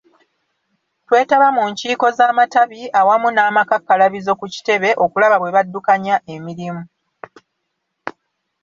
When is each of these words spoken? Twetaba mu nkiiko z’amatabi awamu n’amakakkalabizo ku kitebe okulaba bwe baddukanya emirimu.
Twetaba 1.07 1.47
mu 1.55 1.63
nkiiko 1.71 2.05
z’amatabi 2.17 2.81
awamu 2.99 3.27
n’amakakkalabizo 3.31 4.31
ku 4.39 4.45
kitebe 4.53 4.89
okulaba 5.03 5.35
bwe 5.39 5.53
baddukanya 5.55 6.15
emirimu. 6.33 6.83